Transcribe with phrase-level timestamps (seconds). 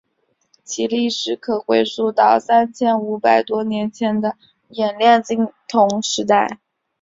[0.63, 4.35] 其历史可回溯到三千五百多年前的
[4.69, 6.57] 冶炼青铜时代。